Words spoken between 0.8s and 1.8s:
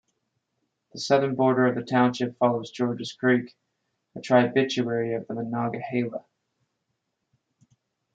The southern border of